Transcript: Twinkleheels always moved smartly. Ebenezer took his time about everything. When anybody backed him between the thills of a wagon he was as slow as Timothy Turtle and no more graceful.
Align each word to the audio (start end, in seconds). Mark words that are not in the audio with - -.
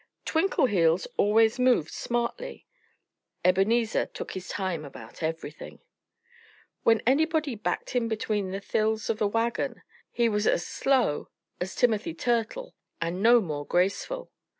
Twinkleheels 0.25 1.05
always 1.15 1.59
moved 1.59 1.91
smartly. 1.91 2.65
Ebenezer 3.45 4.07
took 4.07 4.31
his 4.31 4.47
time 4.47 4.83
about 4.83 5.21
everything. 5.21 5.77
When 6.81 7.03
anybody 7.05 7.53
backed 7.53 7.91
him 7.91 8.07
between 8.07 8.49
the 8.49 8.61
thills 8.61 9.11
of 9.11 9.21
a 9.21 9.27
wagon 9.27 9.83
he 10.09 10.27
was 10.27 10.47
as 10.47 10.65
slow 10.65 11.29
as 11.59 11.75
Timothy 11.75 12.15
Turtle 12.15 12.73
and 12.99 13.21
no 13.21 13.41
more 13.41 13.63
graceful. 13.63 14.31